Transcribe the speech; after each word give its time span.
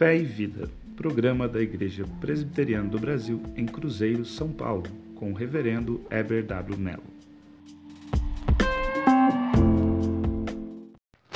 Fé 0.00 0.16
e 0.16 0.24
Vida, 0.24 0.66
programa 0.96 1.46
da 1.46 1.60
Igreja 1.60 2.06
Presbiteriana 2.22 2.88
do 2.88 2.98
Brasil 2.98 3.42
em 3.54 3.66
Cruzeiro, 3.66 4.24
São 4.24 4.48
Paulo, 4.48 4.84
com 5.14 5.30
o 5.30 5.34
reverendo 5.34 6.00
Eber 6.10 6.42
W. 6.42 6.78
Mello. 6.78 7.02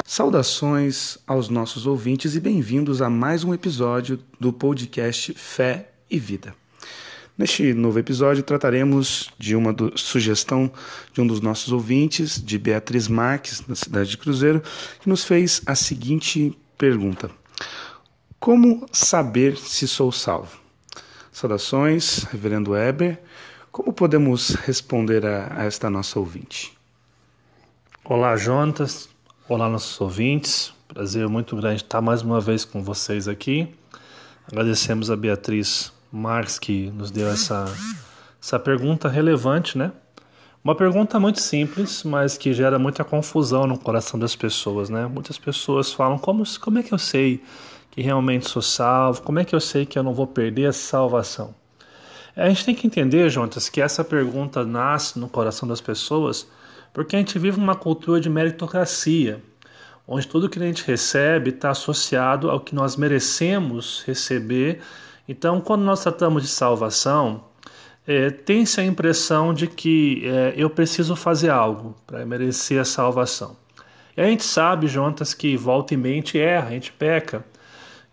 Saudações 0.03 1.19
aos 1.27 1.51
nossos 1.51 1.87
ouvintes 1.87 2.37
e 2.37 2.41
bem-vindos 2.41 3.03
a 3.03 3.11
mais 3.11 3.45
um 3.45 3.53
episódio 3.53 4.19
do 4.41 4.51
podcast 4.51 5.35
Fé 5.35 5.91
e 6.11 6.19
Vida. 6.19 6.55
Neste 7.37 7.75
novo 7.75 7.99
episódio 7.99 8.43
trataremos 8.43 9.31
de 9.39 9.55
uma 9.55 9.75
do, 9.75 9.93
sugestão 9.99 10.73
de 11.13 11.21
um 11.21 11.27
dos 11.27 11.43
nossos 11.43 11.71
ouvintes, 11.71 12.43
de 12.43 12.59
Beatriz 12.59 13.09
Marques, 13.09 13.61
da 13.61 13.75
cidade 13.75 14.09
de 14.09 14.17
Cruzeiro, 14.17 14.63
que 15.01 15.09
nos 15.11 15.23
fez 15.23 15.61
a 15.67 15.75
seguinte 15.75 16.57
pergunta: 16.79 17.31
Como 18.45 18.87
saber 18.93 19.57
se 19.57 19.89
sou 19.89 20.13
salvo? 20.13 20.61
Saudações, 21.33 22.25
Reverendo 22.25 22.73
Weber. 22.73 23.19
Como 23.73 23.91
podemos 23.91 24.51
responder 24.51 25.25
a, 25.25 25.61
a 25.61 25.65
esta 25.65 25.89
nossa 25.89 26.19
ouvinte? 26.19 26.77
Olá, 28.05 28.37
Jonatas. 28.37 29.09
Olá, 29.49 29.67
nossos 29.67 29.99
ouvintes. 29.99 30.75
Prazer 30.87 31.27
muito 31.27 31.57
grande 31.57 31.85
estar 31.85 32.03
mais 32.03 32.21
uma 32.21 32.39
vez 32.39 32.67
com 32.67 32.83
vocês 32.83 33.29
aqui. 33.29 33.75
Agradecemos 34.47 35.11
a 35.11 35.17
Beatriz 35.17 35.91
Marx 36.13 36.59
que 36.59 36.91
nos 36.91 37.11
deu 37.11 37.29
essa, 37.31 37.65
essa 38.43 38.59
pergunta 38.59 39.09
relevante, 39.09 39.79
né? 39.79 39.91
Uma 40.63 40.75
pergunta 40.75 41.19
muito 41.19 41.41
simples, 41.41 42.03
mas 42.05 42.37
que 42.37 42.53
gera 42.53 42.79
muita 42.79 43.05
confusão 43.05 43.67
no 43.67 43.79
coração 43.79 44.21
das 44.21 44.37
pessoas, 44.37 44.91
né? 44.91 45.07
Muitas 45.07 45.39
pessoas 45.39 45.95
falam: 45.95 46.19
como, 46.19 46.45
como 46.61 46.79
é 46.79 46.83
que 46.83 46.93
eu 46.93 46.99
sei 46.99 47.43
que 47.95 48.03
realmente 48.03 48.49
sou 48.49 48.61
salvo? 48.61 49.23
Como 49.23 49.39
é 49.39 49.45
que 49.45 49.55
eu 49.55 49.61
sei 49.61 49.87
que 49.87 49.99
eu 49.99 50.03
não 50.03 50.13
vou 50.13 50.27
perder 50.27 50.69
essa 50.69 50.81
salvação? 50.81 51.55
A 52.37 52.49
gente 52.49 52.65
tem 52.65 52.75
que 52.75 52.87
entender, 52.87 53.31
Juntas, 53.31 53.69
que 53.69 53.81
essa 53.81 54.03
pergunta 54.03 54.65
nasce 54.65 55.19
no 55.19 55.29
coração 55.29 55.69
das 55.69 55.81
pessoas 55.81 56.47
porque 56.93 57.17
a 57.17 57.19
gente 57.19 57.39
vive 57.39 57.59
uma 57.59 57.75
cultura 57.75 58.21
de 58.21 58.31
meritocracia, 58.31 59.43
onde 60.07 60.29
tudo 60.29 60.49
que 60.49 60.59
a 60.59 60.63
gente 60.63 60.85
recebe 60.87 61.51
está 61.51 61.71
associado 61.71 62.51
ao 62.51 62.61
que 62.61 62.75
nós 62.75 62.97
merecemos 62.97 64.05
receber 64.07 64.81
então, 65.27 65.61
quando 65.61 65.83
nós 65.83 66.03
tratamos 66.03 66.43
de 66.43 66.49
salvação, 66.49 67.45
é, 68.07 68.31
tem-se 68.31 68.81
a 68.81 68.85
impressão 68.85 69.55
de 69.55 69.67
que 69.67 70.23
é, 70.27 70.53
eu 70.57 70.69
preciso 70.69 71.17
fazer 71.17 71.49
algo 71.49 71.97
para 72.07 72.27
merecer 72.27 72.79
a 72.79 72.85
salvação. 72.85 73.57
E 74.17 74.21
a 74.21 74.27
gente 74.27 74.45
sabe, 74.45 74.87
Jontas, 74.87 75.33
que 75.33 75.57
volta 75.57 75.95
e 75.95 75.97
mente 75.97 76.39
erra, 76.39 76.69
a 76.69 76.73
gente 76.73 76.93
peca. 76.93 77.45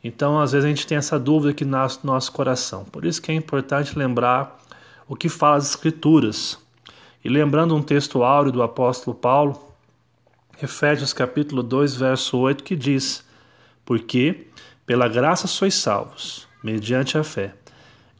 Então, 0.03 0.39
às 0.39 0.51
vezes, 0.51 0.65
a 0.65 0.69
gente 0.69 0.87
tem 0.87 0.97
essa 0.97 1.19
dúvida 1.19 1.53
que 1.53 1.63
nasce 1.63 1.99
no 2.03 2.11
nosso 2.11 2.31
coração. 2.31 2.85
Por 2.85 3.05
isso 3.05 3.21
que 3.21 3.31
é 3.31 3.35
importante 3.35 3.97
lembrar 3.97 4.59
o 5.07 5.15
que 5.15 5.29
fala 5.29 5.57
as 5.57 5.69
Escrituras. 5.69 6.57
E 7.23 7.29
lembrando 7.29 7.75
um 7.75 7.83
texto 7.83 8.23
áureo 8.23 8.51
do 8.51 8.63
apóstolo 8.63 9.15
Paulo, 9.15 9.59
Efésios 10.61 11.13
capítulo 11.13 11.61
2, 11.61 11.95
verso 11.95 12.37
8, 12.37 12.63
que 12.63 12.75
diz: 12.75 13.23
Porque 13.85 14.47
pela 14.85 15.07
graça 15.07 15.47
sois 15.47 15.75
salvos 15.75 16.47
mediante 16.63 17.17
a 17.17 17.23
fé. 17.23 17.53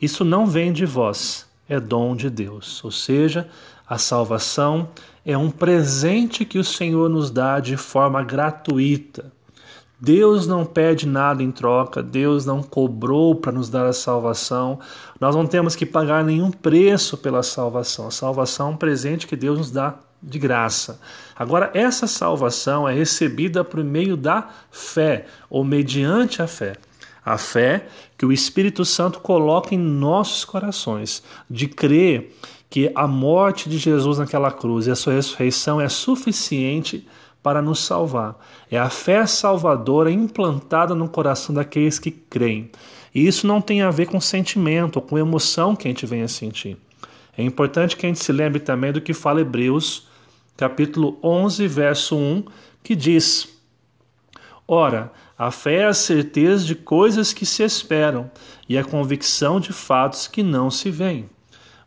Isso 0.02 0.26
não 0.26 0.48
vem 0.48 0.74
de 0.74 0.86
vós, 0.86 1.48
é 1.70 1.80
dom 1.80 2.16
de 2.16 2.30
Deus. 2.30 2.84
Ou 2.84 2.92
seja, 2.92 3.48
a 3.88 3.98
salvação 3.98 4.90
é 5.26 5.38
um 5.38 5.52
presente 5.52 6.46
que 6.46 6.58
o 6.58 6.64
Senhor 6.64 7.10
nos 7.10 7.30
dá 7.30 7.60
de 7.60 7.78
forma 7.78 8.24
gratuita. 8.24 9.32
Deus 10.02 10.48
não 10.48 10.66
pede 10.66 11.08
nada 11.08 11.44
em 11.44 11.52
troca, 11.52 12.02
Deus 12.02 12.44
não 12.44 12.64
cobrou 12.64 13.36
para 13.36 13.52
nos 13.52 13.70
dar 13.70 13.86
a 13.86 13.94
salvação, 13.94 14.80
nós 15.20 15.36
não 15.36 15.46
temos 15.46 15.76
que 15.76 15.86
pagar 15.86 16.24
nenhum 16.24 16.50
preço 16.50 17.16
pela 17.16 17.44
salvação. 17.44 18.08
A 18.08 18.12
salvação 18.12 18.70
é 18.70 18.72
um 18.72 18.78
presente 18.78 19.28
que 19.28 19.36
Deus 19.36 19.60
nos 19.60 19.70
dá 19.70 19.94
de 20.22 20.40
graça. 20.40 21.00
Agora, 21.36 21.70
essa 21.76 22.08
salvação 22.08 22.90
é 22.90 22.94
recebida 22.94 23.64
por 23.64 23.84
meio 23.84 24.18
da 24.18 24.50
fé, 24.72 25.28
ou 25.48 25.64
mediante 25.64 26.42
a 26.42 26.48
fé. 26.48 26.74
A 27.24 27.38
fé 27.38 27.86
que 28.18 28.26
o 28.26 28.32
Espírito 28.32 28.84
Santo 28.84 29.20
coloca 29.20 29.76
em 29.76 29.78
nossos 29.78 30.44
corações, 30.44 31.22
de 31.48 31.68
crer 31.68 32.36
que 32.72 32.92
a 32.96 33.06
morte 33.06 33.70
de 33.70 33.78
Jesus 33.78 34.18
naquela 34.18 34.50
cruz 34.50 34.88
e 34.88 34.92
a 34.92 34.96
sua 34.96 35.14
ressurreição 35.14 35.80
é 35.80 35.90
suficiente 35.90 37.08
para 37.42 37.62
nos 37.62 37.80
salvar. 37.80 38.36
É 38.70 38.78
a 38.78 38.90
fé 38.90 39.26
salvadora 39.26 40.12
implantada 40.12 40.94
no 40.94 41.10
coração 41.10 41.54
daqueles 41.56 41.98
que 41.98 42.12
creem. 42.12 42.70
E 43.14 43.28
isso 43.28 43.46
não 43.46 43.60
tem 43.62 43.82
a 43.82 43.92
ver 43.92 44.08
com 44.08 44.22
sentimento 44.22 44.98
ou 44.98 45.02
com 45.02 45.18
emoção 45.18 45.76
que 45.76 45.88
a 45.88 45.92
gente 45.92 46.06
venha 46.06 46.28
sentir. 46.28 46.78
É 47.38 47.44
importante 47.44 47.96
que 47.96 48.06
a 48.06 48.10
gente 48.10 48.24
se 48.24 48.32
lembre 48.32 48.60
também 48.60 48.92
do 48.92 49.02
que 49.02 49.14
fala 49.14 49.42
Hebreus, 49.42 50.08
capítulo 50.56 51.18
11, 51.24 51.68
verso 51.68 52.16
1, 52.16 52.44
que 52.84 52.96
diz: 52.96 53.50
Ora, 54.68 55.12
a 55.38 55.50
fé 55.50 55.78
é 55.78 55.86
a 55.86 55.94
certeza 55.94 56.64
de 56.66 56.76
coisas 56.76 57.34
que 57.34 57.46
se 57.46 57.64
esperam 57.64 58.30
e 58.70 58.78
a 58.78 58.84
convicção 58.84 59.60
de 59.60 59.74
fatos 59.74 60.28
que 60.28 60.44
não 60.44 60.70
se 60.70 60.92
veem. 60.92 61.30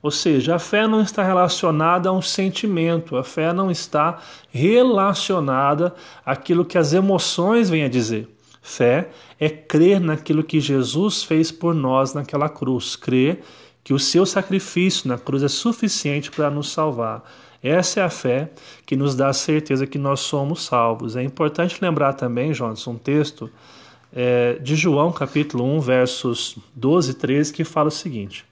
Ou 0.04 0.10
seja, 0.10 0.56
a 0.56 0.59
fé 0.59 0.87
não 0.87 1.00
está 1.00 1.22
relacionada 1.22 2.10
a 2.10 2.12
um 2.12 2.20
sentimento, 2.20 3.16
a 3.16 3.25
fé 3.25 3.54
não 3.54 3.70
está 3.70 4.19
relacionada 4.53 5.94
àquilo 6.26 6.62
que 6.62 6.76
as 6.76 6.92
emoções 6.92 7.70
vêm 7.70 7.84
a 7.84 7.88
dizer. 7.88 8.28
Fé 8.60 9.09
é 9.41 9.48
crer 9.48 10.03
naquilo 10.03 10.44
que 10.44 10.60
Jesus 10.60 11.22
fez 11.22 11.50
por 11.50 11.75
nós 11.75 12.12
naquela 12.12 12.50
cruz, 12.50 12.97
crer 12.97 13.43
que 13.82 13.94
o 13.94 13.98
seu 13.98 14.26
sacrifício 14.26 15.09
na 15.09 15.16
cruz 15.16 15.43
é 15.43 15.48
suficiente 15.48 16.31
para 16.31 16.50
nos 16.50 16.70
salvar. 16.70 17.25
Essa 17.62 18.00
é 18.00 18.03
a 18.03 18.10
fé 18.10 18.50
que 18.84 18.97
nos 18.97 19.14
dá 19.14 19.28
a 19.28 19.32
certeza 19.32 19.87
que 19.87 19.97
nós 19.97 20.20
somos 20.20 20.66
salvos. 20.66 21.16
É 21.16 21.22
importante 21.22 21.78
lembrar 21.81 22.12
também, 22.12 22.53
Jonas, 22.53 22.87
um 22.87 22.98
texto 22.98 23.50
é, 24.12 24.59
de 24.60 24.76
João, 24.76 25.10
capítulo 25.10 25.64
1, 25.64 25.81
versos 25.81 26.59
12 26.75 27.12
e 27.12 27.14
13, 27.14 27.53
que 27.54 27.64
fala 27.64 27.88
o 27.88 27.91
seguinte: 27.91 28.44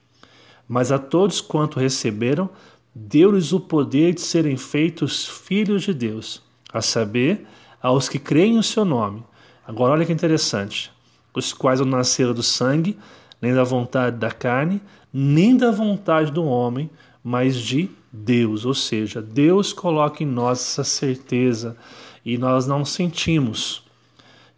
Mas 0.72 0.90
a 0.90 0.98
todos 0.98 1.42
quanto 1.42 1.78
receberam, 1.78 2.48
deu-lhes 2.94 3.52
o 3.52 3.60
poder 3.60 4.14
de 4.14 4.22
serem 4.22 4.56
feitos 4.56 5.28
filhos 5.28 5.82
de 5.82 5.92
Deus, 5.92 6.42
a 6.72 6.80
saber, 6.80 7.46
aos 7.82 8.08
que 8.08 8.18
creem 8.18 8.54
no 8.54 8.62
seu 8.62 8.82
nome. 8.82 9.22
Agora, 9.66 9.92
olha 9.92 10.06
que 10.06 10.12
interessante: 10.14 10.90
os 11.34 11.52
quais 11.52 11.78
não 11.80 11.86
nasceram 11.86 12.32
do 12.32 12.42
sangue, 12.42 12.98
nem 13.38 13.52
da 13.52 13.62
vontade 13.62 14.16
da 14.16 14.30
carne, 14.30 14.80
nem 15.12 15.58
da 15.58 15.70
vontade 15.70 16.32
do 16.32 16.42
homem, 16.42 16.88
mas 17.22 17.54
de 17.58 17.90
Deus, 18.10 18.64
ou 18.64 18.72
seja, 18.72 19.20
Deus 19.20 19.74
coloca 19.74 20.22
em 20.22 20.26
nós 20.26 20.58
essa 20.58 20.84
certeza 20.84 21.76
e 22.24 22.38
nós 22.38 22.66
não 22.66 22.82
sentimos 22.82 23.82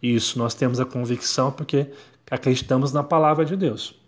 isso, 0.01 0.39
nós 0.39 0.53
temos 0.53 0.79
a 0.79 0.85
convicção 0.85 1.51
porque 1.51 1.87
acreditamos 2.31 2.93
na 2.93 3.03
palavra 3.03 3.43
de 3.43 3.57
Deus. 3.57 4.04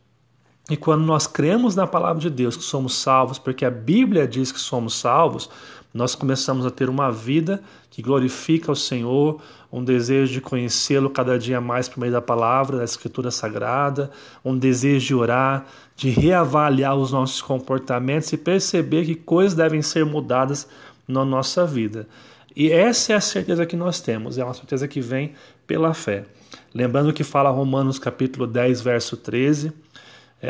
E 0.70 0.76
quando 0.76 1.04
nós 1.04 1.28
cremos 1.28 1.76
na 1.76 1.88
palavra 1.88 2.22
de 2.22 2.30
Deus 2.30 2.58
que 2.58 2.64
somos 2.64 2.96
salvos, 2.96 3.40
porque 3.40 3.64
a 3.64 3.72
Bíblia 3.72 4.28
diz 4.28 4.52
que 4.52 4.60
somos 4.60 4.96
salvos, 4.96 5.50
nós 5.94 6.14
começamos 6.14 6.66
a 6.66 6.70
ter 6.70 6.90
uma 6.90 7.10
vida 7.10 7.62
que 7.90 8.02
glorifica 8.02 8.72
o 8.72 8.76
Senhor, 8.76 9.42
um 9.72 9.84
desejo 9.84 10.34
de 10.34 10.42
conhecê-lo 10.42 11.10
cada 11.10 11.40
dia 11.40 11.62
mais 11.62 11.88
por 11.88 12.00
meio 12.00 12.12
da 12.12 12.22
palavra, 12.22 12.78
da 12.78 12.84
Escritura 12.84 13.32
Sagrada, 13.32 14.12
um 14.44 14.58
desejo 14.58 15.08
de 15.08 15.16
orar, 15.16 15.66
de 15.96 16.10
reavaliar 16.10 16.96
os 16.96 17.12
nossos 17.12 17.42
comportamentos 17.42 18.32
e 18.34 18.38
perceber 18.38 19.06
que 19.06 19.16
coisas 19.16 19.56
devem 19.56 19.82
ser 19.82 20.06
mudadas 20.06 20.68
na 21.08 21.24
nossa 21.24 21.66
vida. 21.66 22.08
E 22.56 22.72
essa 22.72 23.14
é 23.14 23.16
a 23.16 23.22
certeza 23.22 23.66
que 23.66 23.76
nós 23.76 24.02
temos, 24.02 24.38
é 24.38 24.44
uma 24.44 24.54
certeza 24.54 24.88
que 24.88 25.00
vem 25.00 25.34
pela 25.66 25.94
fé. 25.94 26.26
Lembrando 26.74 27.14
que 27.14 27.24
fala 27.24 27.50
Romanos 27.50 27.98
capítulo 27.98 28.46
10, 28.46 28.82
verso 28.82 29.18
13, 29.18 29.68
é, 29.68 29.74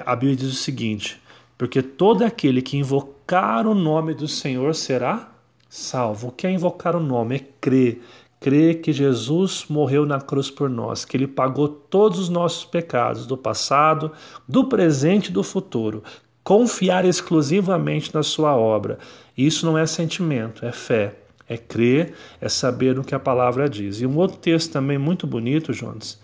a 0.05 0.15
Bíblia 0.15 0.35
diz 0.35 0.51
o 0.51 0.55
seguinte: 0.55 1.21
Porque 1.57 1.81
todo 1.81 2.23
aquele 2.23 2.61
que 2.61 2.77
invocar 2.77 3.65
o 3.67 3.73
nome 3.73 4.13
do 4.13 4.27
Senhor 4.27 4.73
será 4.75 5.31
salvo. 5.69 6.27
O 6.29 6.31
que 6.31 6.47
é 6.47 6.51
invocar 6.51 6.95
o 6.95 6.99
nome? 6.99 7.35
É 7.35 7.39
crer. 7.61 8.01
Crer 8.39 8.81
que 8.81 8.93
Jesus 8.93 9.65
morreu 9.67 10.05
na 10.05 10.21
cruz 10.21 10.51
por 10.51 10.69
nós, 10.69 11.03
que 11.03 11.17
ele 11.17 11.27
pagou 11.27 11.67
todos 11.67 12.19
os 12.19 12.29
nossos 12.29 12.65
pecados, 12.65 13.25
do 13.25 13.35
passado, 13.35 14.11
do 14.47 14.65
presente 14.65 15.29
e 15.29 15.33
do 15.33 15.41
futuro. 15.41 16.03
Confiar 16.43 17.03
exclusivamente 17.03 18.13
na 18.13 18.21
sua 18.21 18.55
obra. 18.55 18.99
Isso 19.35 19.65
não 19.65 19.77
é 19.77 19.85
sentimento, 19.87 20.65
é 20.65 20.71
fé. 20.71 21.15
É 21.49 21.57
crer, 21.57 22.13
é 22.41 22.49
saber 22.49 22.95
no 22.95 23.03
que 23.05 23.15
a 23.15 23.19
palavra 23.19 23.69
diz. 23.69 24.01
E 24.01 24.05
um 24.05 24.17
outro 24.17 24.37
texto 24.37 24.71
também 24.71 24.97
muito 24.97 25.25
bonito, 25.25 25.71
Jonas, 25.71 26.19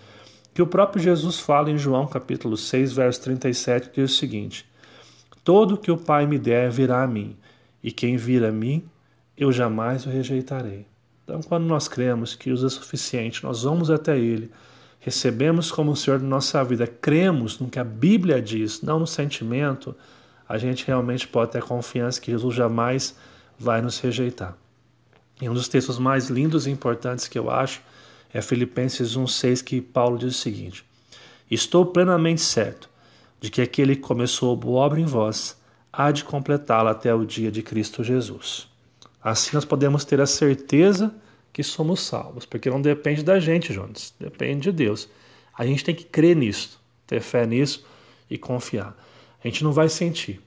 que 0.54 0.62
o 0.62 0.68
próprio 0.68 1.02
Jesus 1.02 1.40
fala 1.40 1.72
em 1.72 1.78
João 1.78 2.06
capítulo 2.06 2.56
6, 2.56 2.94
verso 2.94 3.22
37, 3.24 3.90
que 3.90 4.02
diz 4.02 4.12
o 4.12 4.16
seguinte: 4.16 4.66
Todo 5.44 5.78
que 5.78 5.92
o 5.92 5.98
Pai 5.98 6.28
me 6.28 6.38
der 6.38 6.70
virá 6.70 7.04
a 7.04 7.08
mim, 7.08 7.36
e 7.84 7.92
quem 7.92 8.18
vir 8.18 8.46
a 8.46 8.52
mim 8.52 8.84
eu 9.38 9.52
jamais 9.52 10.06
o 10.06 10.10
rejeitarei. 10.10 10.86
Então, 11.24 11.42
quando 11.42 11.66
nós 11.66 11.88
cremos 11.88 12.36
que 12.36 12.50
Deus 12.50 12.64
é 12.64 12.70
suficiente, 12.70 13.44
nós 13.44 13.64
vamos 13.64 13.90
até 13.90 14.18
Ele, 14.18 14.52
recebemos 15.00 15.72
como 15.72 15.96
Senhor 15.96 16.20
de 16.20 16.26
nossa 16.26 16.64
vida, 16.64 16.86
cremos 16.86 17.60
no 17.60 17.70
que 17.70 17.80
a 17.80 17.84
Bíblia 17.84 18.42
diz, 18.42 18.82
não 18.82 19.00
no 19.00 19.08
sentimento, 19.08 19.96
a 20.48 20.58
gente 20.58 20.86
realmente 20.86 21.28
pode 21.28 21.52
ter 21.52 21.64
confiança 21.64 22.22
que 22.22 22.32
Jesus 22.32 22.54
jamais 22.54 23.16
vai 23.58 23.82
nos 23.82 24.00
rejeitar. 24.00 24.56
E 25.42 25.50
um 25.50 25.54
dos 25.54 25.68
textos 25.68 25.98
mais 25.98 26.30
lindos 26.30 26.68
e 26.68 26.72
importantes 26.72 27.28
que 27.28 27.40
eu 27.40 27.50
acho 27.50 27.82
é 28.34 28.42
Filipenses 28.42 29.16
1,6, 29.16 29.64
que 29.64 29.80
Paulo 29.80 30.18
diz 30.18 30.36
o 30.36 30.40
seguinte: 30.40 30.84
Estou 31.50 31.86
plenamente 31.86 32.42
certo 32.42 32.90
de 33.40 33.52
que 33.52 33.62
aquele 33.62 33.96
que 33.96 34.02
começou 34.02 34.54
a 34.54 34.56
boa 34.56 34.86
obra 34.86 35.00
em 35.00 35.06
vós 35.06 35.58
há 35.92 36.12
de 36.12 36.24
completá-la 36.24 36.92
até 36.92 37.14
o 37.14 37.26
dia 37.26 37.52
de 37.52 37.62
Cristo 37.62 38.04
Jesus. 38.04 38.68
Assim 39.22 39.52
nós 39.54 39.64
podemos 39.64 40.04
ter 40.04 40.20
a 40.20 40.26
certeza 40.26 41.14
que 41.52 41.62
somos 41.62 42.02
salvos, 42.02 42.46
porque 42.46 42.70
não 42.70 42.82
depende 42.82 43.22
da 43.22 43.40
gente, 43.40 43.72
Jonas, 43.72 44.14
depende 44.20 44.62
de 44.62 44.72
Deus. 44.72 45.08
A 45.56 45.66
gente 45.66 45.84
tem 45.84 45.94
que 45.94 46.04
crer 46.04 46.36
nisso, 46.36 46.82
ter 47.06 47.22
fé 47.22 47.46
nisso 47.46 47.86
e 48.28 48.38
confiar. 48.38 48.98
A 49.44 49.48
gente 49.48 49.64
não 49.64 49.72
vai 49.72 49.88
sentir. 49.88 50.42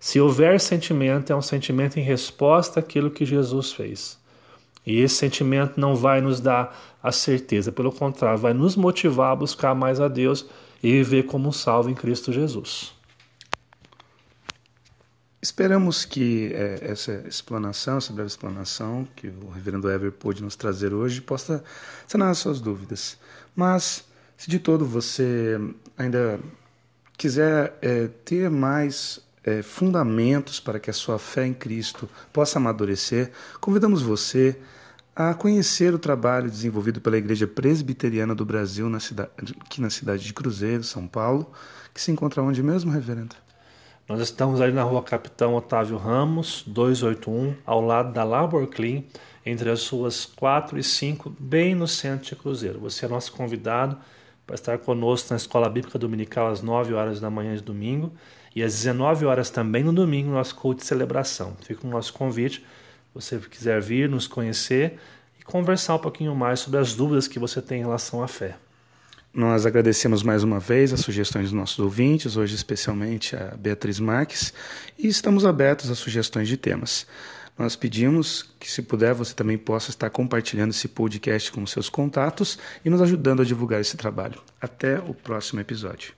Se 0.00 0.18
houver 0.18 0.58
sentimento, 0.58 1.32
é 1.32 1.36
um 1.36 1.42
sentimento 1.42 1.98
em 1.98 2.02
resposta 2.02 2.80
àquilo 2.80 3.10
que 3.10 3.26
Jesus 3.26 3.72
fez. 3.72 4.18
E 4.88 5.00
esse 5.02 5.16
sentimento 5.16 5.78
não 5.78 5.94
vai 5.94 6.22
nos 6.22 6.40
dar 6.40 6.96
a 7.02 7.12
certeza, 7.12 7.70
pelo 7.70 7.92
contrário, 7.92 8.38
vai 8.38 8.54
nos 8.54 8.74
motivar 8.74 9.32
a 9.32 9.36
buscar 9.36 9.74
mais 9.74 10.00
a 10.00 10.08
Deus 10.08 10.46
e 10.82 10.90
viver 10.90 11.24
como 11.24 11.50
um 11.50 11.52
salvo 11.52 11.90
em 11.90 11.94
Cristo 11.94 12.32
Jesus. 12.32 12.94
Esperamos 15.42 16.06
que 16.06 16.50
é, 16.54 16.78
essa 16.90 17.22
explanação, 17.28 17.98
essa 17.98 18.14
breve 18.14 18.28
explanação 18.28 19.06
que 19.14 19.28
o 19.28 19.50
reverendo 19.50 19.90
Ever 19.90 20.10
pôde 20.10 20.42
nos 20.42 20.56
trazer 20.56 20.94
hoje 20.94 21.20
possa 21.20 21.62
sanar 22.06 22.30
as 22.30 22.38
suas 22.38 22.58
dúvidas. 22.58 23.18
Mas, 23.54 24.06
se 24.38 24.48
de 24.48 24.58
todo 24.58 24.86
você 24.86 25.60
ainda 25.98 26.40
quiser 27.18 27.76
é, 27.82 28.08
ter 28.24 28.48
mais 28.48 29.20
é, 29.44 29.60
fundamentos 29.60 30.58
para 30.58 30.80
que 30.80 30.88
a 30.88 30.94
sua 30.94 31.18
fé 31.18 31.46
em 31.46 31.52
Cristo 31.52 32.08
possa 32.32 32.58
amadurecer, 32.58 33.32
convidamos 33.60 34.00
você 34.00 34.58
a 35.20 35.34
conhecer 35.34 35.92
o 35.92 35.98
trabalho 35.98 36.48
desenvolvido 36.48 37.00
pela 37.00 37.18
Igreja 37.18 37.44
Presbiteriana 37.44 38.36
do 38.36 38.44
Brasil, 38.44 38.88
na 38.88 39.00
cidade, 39.00 39.30
aqui 39.58 39.80
na 39.80 39.90
cidade 39.90 40.22
de 40.22 40.32
Cruzeiro, 40.32 40.84
São 40.84 41.08
Paulo, 41.08 41.50
que 41.92 42.00
se 42.00 42.12
encontra 42.12 42.40
onde 42.40 42.62
mesmo, 42.62 42.92
reverendo? 42.92 43.34
Nós 44.08 44.20
estamos 44.20 44.60
ali 44.60 44.72
na 44.72 44.84
rua 44.84 45.02
Capitão 45.02 45.56
Otávio 45.56 45.96
Ramos, 45.96 46.62
281, 46.68 47.56
ao 47.66 47.80
lado 47.80 48.12
da 48.12 48.22
Labor 48.22 48.68
Clean, 48.68 49.02
entre 49.44 49.68
as 49.68 49.88
ruas 49.88 50.24
4 50.24 50.78
e 50.78 50.84
5, 50.84 51.34
bem 51.36 51.74
no 51.74 51.88
centro 51.88 52.24
de 52.28 52.36
Cruzeiro. 52.36 52.78
Você 52.78 53.04
é 53.04 53.08
nosso 53.08 53.32
convidado 53.32 53.98
para 54.46 54.54
estar 54.54 54.78
conosco 54.78 55.30
na 55.30 55.36
Escola 55.36 55.68
Bíblica 55.68 55.98
Dominical 55.98 56.46
às 56.46 56.62
9 56.62 56.94
horas 56.94 57.18
da 57.18 57.28
manhã 57.28 57.56
de 57.56 57.62
domingo 57.62 58.12
e 58.54 58.62
às 58.62 58.72
19 58.72 59.26
horas 59.26 59.50
também 59.50 59.82
no 59.82 59.92
domingo, 59.92 60.30
nosso 60.30 60.54
culto 60.54 60.82
de 60.82 60.86
celebração. 60.86 61.56
Fica 61.60 61.84
o 61.84 61.90
nosso 61.90 62.12
convite, 62.12 62.64
você 63.14 63.38
quiser 63.38 63.80
vir, 63.80 64.08
nos 64.08 64.26
conhecer 64.26 64.98
e 65.40 65.44
conversar 65.44 65.96
um 65.96 65.98
pouquinho 65.98 66.34
mais 66.34 66.60
sobre 66.60 66.78
as 66.78 66.94
dúvidas 66.94 67.28
que 67.28 67.38
você 67.38 67.60
tem 67.60 67.78
em 67.78 67.84
relação 67.84 68.22
à 68.22 68.28
fé. 68.28 68.56
Nós 69.32 69.66
agradecemos 69.66 70.22
mais 70.22 70.42
uma 70.42 70.58
vez 70.58 70.92
as 70.92 71.00
sugestões 71.00 71.44
dos 71.44 71.52
nossos 71.52 71.78
ouvintes, 71.78 72.36
hoje 72.36 72.54
especialmente 72.54 73.36
a 73.36 73.54
Beatriz 73.56 74.00
Marques, 74.00 74.52
e 74.98 75.06
estamos 75.06 75.44
abertos 75.44 75.90
a 75.90 75.94
sugestões 75.94 76.48
de 76.48 76.56
temas. 76.56 77.06
Nós 77.58 77.74
pedimos 77.74 78.54
que, 78.58 78.70
se 78.70 78.82
puder, 78.82 79.12
você 79.14 79.34
também 79.34 79.58
possa 79.58 79.90
estar 79.90 80.08
compartilhando 80.10 80.70
esse 80.70 80.88
podcast 80.88 81.50
com 81.50 81.66
seus 81.66 81.88
contatos 81.88 82.58
e 82.84 82.90
nos 82.90 83.02
ajudando 83.02 83.42
a 83.42 83.44
divulgar 83.44 83.80
esse 83.80 83.96
trabalho. 83.96 84.40
Até 84.60 84.98
o 84.98 85.12
próximo 85.12 85.60
episódio. 85.60 86.17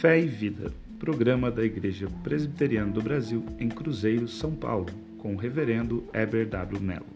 Fé 0.00 0.20
e 0.20 0.26
Vida, 0.26 0.70
programa 0.98 1.50
da 1.50 1.64
Igreja 1.64 2.06
Presbiteriana 2.22 2.92
do 2.92 3.00
Brasil 3.00 3.42
em 3.58 3.66
Cruzeiro, 3.66 4.28
São 4.28 4.54
Paulo 4.54 4.92
com 5.16 5.32
o 5.32 5.38
reverendo 5.38 6.04
Eber 6.12 6.46
W. 6.46 6.78
Mello. 6.82 7.15